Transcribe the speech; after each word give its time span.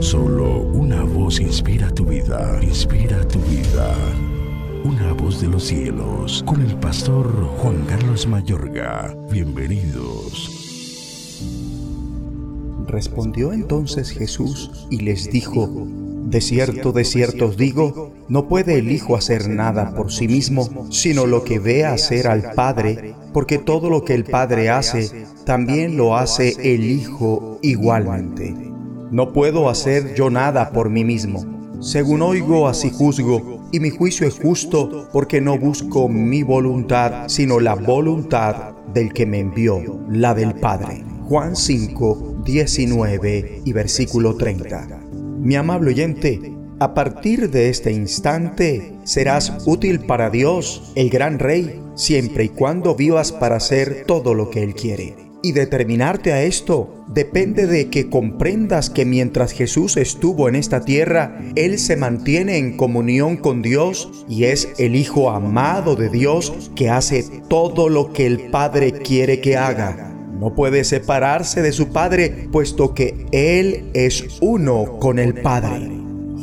Solo 0.00 0.60
una 0.60 1.02
voz 1.04 1.40
inspira 1.40 1.90
tu 1.90 2.04
vida, 2.04 2.58
inspira 2.62 3.26
tu 3.26 3.38
vida. 3.40 3.94
Una 4.84 5.14
voz 5.14 5.40
de 5.40 5.48
los 5.48 5.64
cielos, 5.64 6.44
con 6.46 6.60
el 6.60 6.76
pastor 6.76 7.26
Juan 7.58 7.82
Carlos 7.86 8.26
Mayorga. 8.26 9.16
Bienvenidos. 9.30 10.50
Respondió 12.86 13.52
entonces 13.52 14.10
Jesús 14.10 14.86
y 14.90 15.00
les 15.00 15.30
dijo, 15.30 15.86
De 16.26 16.42
cierto, 16.42 16.92
de 16.92 17.04
cierto 17.04 17.46
os 17.46 17.56
digo, 17.56 18.12
no 18.28 18.48
puede 18.48 18.78
el 18.78 18.92
Hijo 18.92 19.16
hacer 19.16 19.48
nada 19.48 19.94
por 19.94 20.12
sí 20.12 20.28
mismo, 20.28 20.88
sino 20.90 21.26
lo 21.26 21.42
que 21.42 21.58
ve 21.58 21.86
hacer 21.86 22.28
al 22.28 22.52
Padre, 22.52 23.14
porque 23.32 23.58
todo 23.58 23.88
lo 23.88 24.04
que 24.04 24.14
el 24.14 24.24
Padre 24.24 24.68
hace, 24.68 25.26
también 25.44 25.96
lo 25.96 26.16
hace 26.16 26.54
el 26.74 26.84
Hijo 26.84 27.58
igualmente. 27.62 28.75
No 29.16 29.32
puedo 29.32 29.70
hacer 29.70 30.14
yo 30.14 30.28
nada 30.28 30.72
por 30.72 30.90
mí 30.90 31.02
mismo. 31.02 31.42
Según 31.80 32.20
oigo, 32.20 32.68
así 32.68 32.90
juzgo, 32.90 33.66
y 33.72 33.80
mi 33.80 33.88
juicio 33.88 34.28
es 34.28 34.38
justo, 34.38 35.08
porque 35.10 35.40
no 35.40 35.58
busco 35.58 36.06
mi 36.06 36.42
voluntad, 36.42 37.26
sino 37.26 37.58
la 37.58 37.76
voluntad 37.76 38.74
del 38.92 39.14
que 39.14 39.24
me 39.24 39.40
envió, 39.40 40.02
la 40.10 40.34
del 40.34 40.52
Padre. 40.56 41.02
Juan 41.30 41.56
5, 41.56 42.42
19 42.44 43.62
y 43.64 43.72
versículo 43.72 44.36
30. 44.36 45.00
Mi 45.40 45.54
amable 45.54 45.92
oyente, 45.92 46.54
a 46.78 46.92
partir 46.92 47.48
de 47.48 47.70
este 47.70 47.92
instante 47.92 48.98
serás 49.04 49.64
útil 49.64 50.00
para 50.00 50.28
Dios, 50.28 50.92
el 50.94 51.08
gran 51.08 51.38
Rey, 51.38 51.80
siempre 51.94 52.44
y 52.44 52.48
cuando 52.50 52.94
vivas 52.94 53.32
para 53.32 53.56
hacer 53.56 54.04
todo 54.06 54.34
lo 54.34 54.50
que 54.50 54.62
Él 54.62 54.74
quiere. 54.74 55.16
Y 55.46 55.52
determinarte 55.52 56.32
a 56.32 56.42
esto 56.42 57.04
depende 57.06 57.68
de 57.68 57.88
que 57.88 58.10
comprendas 58.10 58.90
que 58.90 59.04
mientras 59.04 59.52
Jesús 59.52 59.96
estuvo 59.96 60.48
en 60.48 60.56
esta 60.56 60.80
tierra, 60.80 61.38
Él 61.54 61.78
se 61.78 61.94
mantiene 61.94 62.56
en 62.58 62.76
comunión 62.76 63.36
con 63.36 63.62
Dios 63.62 64.10
y 64.28 64.46
es 64.46 64.70
el 64.78 64.96
Hijo 64.96 65.30
amado 65.30 65.94
de 65.94 66.08
Dios 66.08 66.72
que 66.74 66.90
hace 66.90 67.24
todo 67.48 67.88
lo 67.88 68.12
que 68.12 68.26
el 68.26 68.50
Padre 68.50 68.90
quiere 68.90 69.40
que 69.40 69.56
haga. 69.56 70.12
No 70.36 70.52
puede 70.56 70.82
separarse 70.82 71.62
de 71.62 71.70
su 71.70 71.90
Padre, 71.90 72.48
puesto 72.50 72.92
que 72.92 73.26
Él 73.30 73.88
es 73.94 74.38
uno 74.40 74.98
con 74.98 75.20
el 75.20 75.34
Padre. 75.42 75.95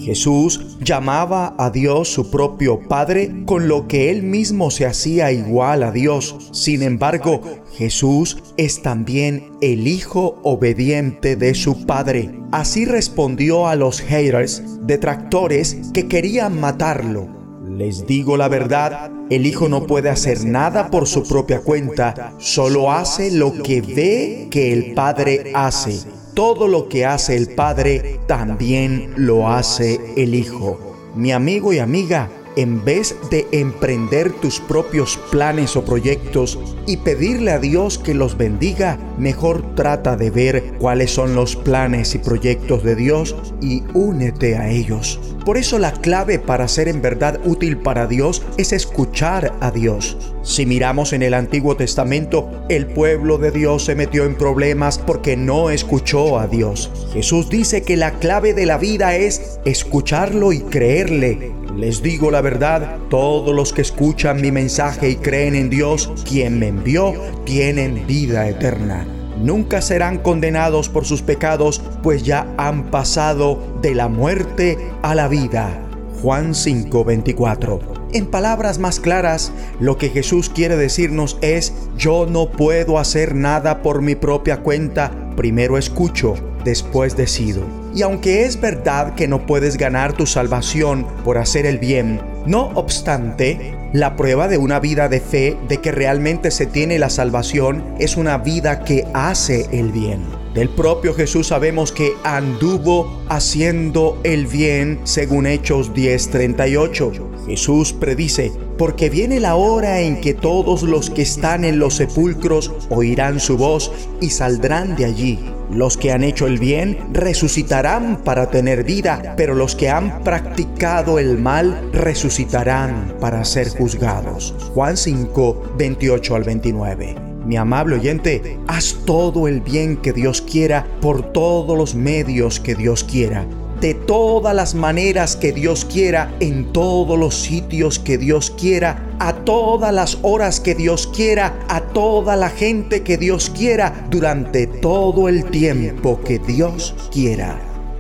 Jesús 0.04 0.78
llamaba 0.82 1.56
a 1.58 1.70
Dios 1.70 2.10
su 2.10 2.30
propio 2.30 2.80
Padre, 2.88 3.44
con 3.46 3.68
lo 3.68 3.88
que 3.88 4.10
él 4.10 4.24
mismo 4.24 4.70
se 4.70 4.86
hacía 4.86 5.32
igual 5.32 5.84
a 5.84 5.92
Dios. 5.92 6.36
Sin 6.52 6.84
embargo, 6.84 7.42
Jesús 7.74 8.38
es 8.58 8.82
también 8.82 9.52
el 9.62 9.88
Hijo 9.88 10.40
obediente 10.44 11.36
de 11.36 11.56
su 11.56 11.86
Padre. 11.86 12.38
Así 12.52 12.86
respondió 12.86 13.68
a 13.68 13.76
los 13.76 14.02
haters, 14.02 14.62
detractores 14.82 15.78
que 15.94 16.08
querían 16.08 16.60
matarlo. 16.60 17.28
Les 17.70 18.06
digo 18.06 18.36
la 18.36 18.50
verdad, 18.50 19.10
el 19.30 19.46
Hijo 19.46 19.70
no 19.70 19.88
puede 19.88 20.10
hacer 20.10 20.44
nada 20.46 20.92
por 20.92 21.08
su 21.08 21.24
propia 21.24 21.62
cuenta, 21.62 22.34
solo 22.40 22.92
hace 22.92 23.32
lo 23.32 23.64
que 23.64 23.82
ve 23.82 24.48
que 24.52 24.74
el 24.74 24.94
Padre 24.94 25.52
hace 25.56 26.13
todo 26.34 26.68
lo 26.68 26.90
que 26.90 27.06
hace 27.06 27.36
el 27.36 27.50
Padre, 27.50 28.20
también 28.28 29.14
lo 29.16 29.50
hace 29.50 30.00
el 30.18 30.36
Hijo. 30.36 30.80
Mi 31.16 31.32
amigo 31.32 31.74
y 31.74 31.80
amiga, 31.80 32.30
en 32.56 32.84
vez 32.84 33.16
de 33.30 33.48
emprender 33.52 34.32
tus 34.32 34.60
propios 34.60 35.20
planes 35.32 35.76
o 35.76 35.86
proyectos 35.86 36.60
y 36.86 36.98
pedirle 36.98 37.52
a 37.52 37.60
Dios 37.60 37.98
que 37.98 38.14
los 38.14 38.38
bendiga, 38.38 38.98
mejor 39.18 39.76
trata 39.76 40.16
de 40.16 40.32
ver 40.32 40.74
cuáles 40.80 41.12
son 41.12 41.36
los 41.36 41.56
planes 41.56 42.16
y 42.16 42.20
proyectos 42.20 42.84
de 42.84 42.96
Dios 42.96 43.36
y 43.62 43.84
únete 43.94 44.56
a 44.56 44.70
ellos. 44.70 45.20
Por 45.46 45.58
eso 45.58 45.78
la 45.78 45.92
clave 45.92 46.40
para 46.40 46.68
ser 46.68 46.88
en 46.88 47.02
verdad 47.02 47.40
útil 47.44 47.78
para 47.78 48.08
Dios 48.08 48.42
es 48.58 48.72
escuchar 48.72 49.54
a 49.60 49.72
Dios. 49.72 50.18
Si 50.42 50.66
miramos 50.66 51.12
en 51.14 51.22
el 51.22 51.34
Antiguo 51.34 51.76
Testamento, 51.76 52.50
el 52.70 52.88
pueblo 52.88 53.38
de 53.38 53.52
Dios 53.52 53.86
se 53.86 53.96
metió 53.96 54.26
en 54.26 54.36
problemas 54.36 54.98
porque 54.98 55.36
no 55.36 55.70
escuchó 55.70 56.40
a 56.40 56.48
Dios. 56.48 56.92
Jesús 57.14 57.50
dice 57.50 57.84
que 57.84 57.98
la 57.98 58.12
clave 58.20 58.54
de 58.54 58.66
la 58.66 58.78
vida 58.78 59.16
es 59.16 59.60
escucharlo 59.66 60.54
y 60.54 60.60
creerle. 60.60 61.52
Les 61.76 62.02
digo 62.04 62.32
la 62.32 62.42
verdad, 62.42 63.00
todos 63.10 63.54
los 63.54 63.74
que 63.74 63.82
escuchan 63.82 64.42
mi 64.42 64.52
mensaje 64.52 65.10
y 65.10 65.16
creen 65.16 65.56
en 65.56 65.70
Dios, 65.70 66.12
quien 66.28 66.60
me 66.60 66.68
envió, 66.68 67.14
tienen 67.46 68.06
vida 68.06 68.48
eterna 68.48 69.08
nunca 69.44 69.82
serán 69.82 70.18
condenados 70.18 70.90
por 70.90 71.06
sus 71.06 71.22
pecados, 71.22 71.82
pues 72.02 72.24
ya 72.24 72.48
han 72.58 72.90
pasado 72.90 73.60
de 73.82 73.94
la 73.94 74.08
muerte 74.08 74.78
a 75.04 75.14
la 75.14 75.28
vida. 75.28 75.80
Juan 76.22 76.56
5:24. 76.56 77.80
En 78.14 78.28
palabras 78.28 78.80
más 78.80 79.00
claras, 79.00 79.52
lo 79.80 79.98
que 79.98 80.10
Jesús 80.10 80.50
quiere 80.50 80.78
decirnos 80.78 81.38
es, 81.42 81.74
yo 81.98 82.26
no 82.26 82.50
puedo 82.50 82.98
hacer 82.98 83.36
nada 83.36 83.82
por 83.82 84.02
mi 84.02 84.16
propia 84.16 84.62
cuenta, 84.62 85.12
primero 85.36 85.78
escucho, 85.78 86.36
después 86.64 87.18
decido. 87.18 87.64
Y 87.94 88.04
aunque 88.04 88.46
es 88.46 88.62
verdad 88.62 89.16
que 89.16 89.28
no 89.28 89.46
puedes 89.46 89.78
ganar 89.78 90.14
tu 90.14 90.26
salvación 90.26 91.06
por 91.26 91.38
hacer 91.38 91.66
el 91.66 91.78
bien, 91.78 92.22
no 92.46 92.70
obstante, 92.76 93.76
la 93.94 94.16
prueba 94.16 94.48
de 94.48 94.58
una 94.58 94.80
vida 94.80 95.08
de 95.08 95.20
fe, 95.20 95.56
de 95.70 95.78
que 95.78 95.92
realmente 95.92 96.50
se 96.50 96.66
tiene 96.66 96.98
la 96.98 97.12
salvación, 97.12 97.96
es 98.00 98.18
una 98.18 98.40
vida 98.40 98.84
que 98.84 99.06
hace 99.14 99.68
el 99.72 99.92
bien. 99.92 100.26
Del 100.56 100.70
propio 100.70 101.14
Jesús 101.14 101.48
sabemos 101.48 101.92
que 101.92 102.14
anduvo 102.24 103.24
haciendo 103.30 104.20
el 104.24 104.48
bien 104.48 105.00
según 105.04 105.46
Hechos 105.46 105.94
10:38. 105.94 107.46
Jesús 107.48 107.94
predice, 107.94 108.52
porque 108.78 109.10
viene 109.10 109.40
la 109.40 109.56
hora 109.56 110.02
en 110.02 110.20
que 110.22 110.34
todos 110.34 110.84
los 110.84 111.10
que 111.10 111.22
están 111.22 111.66
en 111.66 111.80
los 111.80 111.96
sepulcros 111.96 112.72
oirán 112.90 113.40
su 113.40 113.58
voz 113.58 113.92
y 114.22 114.30
saldrán 114.30 114.96
de 114.96 115.06
allí. 115.06 115.40
Los 115.72 115.98
que 115.98 116.12
han 116.12 116.24
hecho 116.24 116.46
el 116.46 116.60
bien 116.60 116.98
resucitarán 117.14 118.22
para 118.24 118.50
tener 118.50 118.84
vida, 118.84 119.34
pero 119.38 119.56
los 119.56 119.76
que 119.76 119.90
han 119.90 120.24
practicado 120.24 121.20
el 121.20 121.40
mal 121.40 121.90
resucitarán 121.94 123.16
para 123.20 123.44
ser 123.46 123.70
juzgados. 123.70 124.54
Juan 124.74 124.98
5, 124.98 125.76
28 125.78 126.36
al 126.36 126.44
29. 126.44 127.16
Mi 127.46 127.58
amable 127.58 127.96
oyente, 127.96 128.60
haz 128.68 128.98
todo 129.06 129.48
el 129.48 129.62
bien 129.62 129.98
que 129.98 130.14
Dios 130.14 130.42
quiera 130.42 130.88
por 131.02 131.34
todos 131.34 131.78
los 131.78 131.96
medios 131.96 132.60
que 132.60 132.76
Dios 132.76 133.04
quiera 133.04 133.46
de 133.84 133.94
todas 133.94 134.56
las 134.56 134.76
maneras 134.76 135.36
que 135.36 135.52
Dios 135.52 135.84
quiera, 135.84 136.34
en 136.40 136.72
todos 136.72 137.20
los 137.20 137.36
sitios 137.36 138.00
que 138.00 138.18
Dios 138.18 138.50
quiera, 138.50 139.10
a 139.20 139.34
todas 139.34 139.94
las 139.94 140.20
horas 140.22 140.62
que 140.62 140.74
Dios 140.74 141.06
quiera, 141.14 141.60
a 141.68 141.82
toda 141.82 142.38
la 142.38 142.50
gente 142.50 143.04
que 143.04 143.18
Dios 143.18 143.50
quiera, 143.50 144.08
durante 144.10 144.68
todo 144.68 145.28
el 145.28 145.44
tiempo 145.52 146.22
que 146.22 146.40
Dios 146.40 146.96
quiera. 147.12 147.60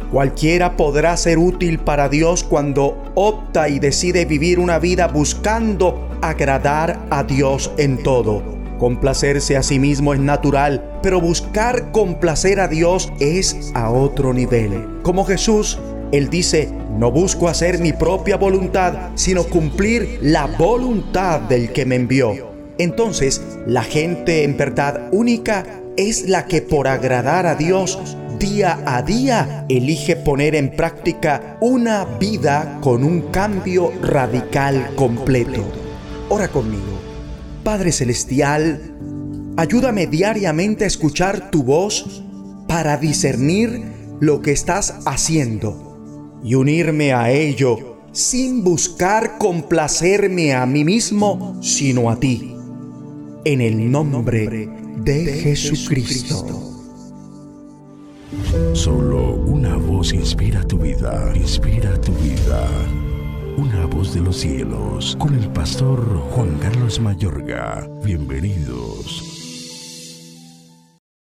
Cualquiera 0.09 0.77
podrá 0.77 1.17
ser 1.17 1.38
útil 1.38 1.79
para 1.79 2.07
Dios 2.07 2.45
cuando 2.45 3.03
opta 3.15 3.67
y 3.67 3.79
decide 3.79 4.23
vivir 4.23 4.59
una 4.59 4.79
vida 4.79 5.09
buscando 5.09 6.07
agradar 6.21 7.07
a 7.09 7.25
Dios 7.25 7.71
en 7.77 8.01
todo 8.01 8.62
Complacerse 8.79 9.57
a 9.57 9.63
sí 9.63 9.79
mismo 9.79 10.13
es 10.13 10.19
natural, 10.19 11.00
pero 11.01 11.22
buscar 11.22 11.91
complacer 11.91 12.59
a 12.59 12.67
Dios 12.67 13.11
es 13.19 13.72
a 13.75 13.89
otro 13.89 14.34
nivel. 14.34 15.01
Como 15.03 15.25
Jesús, 15.25 15.79
Él 16.11 16.29
dice, 16.29 16.69
no 16.97 17.12
busco 17.12 17.47
hacer 17.47 17.79
mi 17.79 17.94
propia 17.94 18.38
voluntad, 18.38 19.12
sino 19.16 19.44
cumplir 19.44 20.19
la 20.22 20.47
voluntad 20.47 21.41
del 21.41 21.72
que 21.72 21.85
me 21.85 21.95
envió. 21.95 22.53
Entonces, 22.78 23.41
la 23.67 23.83
gente 23.83 24.44
en 24.44 24.57
verdad 24.57 25.09
única 25.12 25.66
es 25.95 26.28
la 26.28 26.45
que 26.45 26.62
por 26.62 26.88
agradar 26.88 27.45
a 27.45 27.56
Dios 27.56 28.17
día 28.39 28.79
a 28.85 29.01
día 29.01 29.66
elige 29.69 30.16
poner 30.16 30.56
en 30.56 30.75
práctica 30.75 31.57
una 31.62 32.03
vida 32.19 32.80
con 32.81 33.03
un 33.03 33.21
cambio 33.31 33.92
radical 34.01 34.95
completo. 34.95 35.63
Ora 36.30 36.48
conmigo. 36.48 37.12
Padre 37.63 37.94
Celestial, 37.94 38.81
ayúdame 39.56 40.07
diariamente 40.07 40.83
a 40.83 40.88
escuchar 40.88 41.50
tu 41.50 41.63
voz 41.63 42.21
para 42.68 42.98
discernir 42.98 43.81
lo 44.19 44.42
que 44.42 44.51
estás 44.51 45.00
haciendo 45.06 46.42
y 46.44 46.56
unirme 46.56 47.13
a 47.13 47.31
ello 47.31 48.00
sin 48.12 48.65
buscar 48.65 49.38
complacerme 49.38 50.54
a 50.54 50.65
mí 50.65 50.83
mismo, 50.83 51.57
sino 51.62 52.10
a 52.10 52.19
ti. 52.19 52.54
En 53.45 53.62
el 53.62 53.89
nombre 53.89 54.69
de 54.98 55.25
Jesucristo. 55.42 56.45
Solo 58.74 59.36
una 59.36 59.77
voz 59.77 60.13
inspira 60.13 60.63
tu 60.68 60.80
vida, 60.80 61.31
inspira 61.36 62.00
tu 62.01 62.12
vida 62.13 62.68
una 63.57 63.85
voz 63.85 64.13
de 64.13 64.21
los 64.21 64.38
cielos, 64.38 65.15
con 65.19 65.35
el 65.35 65.47
pastor 65.50 66.00
Juan 66.31 66.57
Carlos 66.59 67.00
Mayorga. 67.00 67.88
Bienvenidos. 68.03 69.32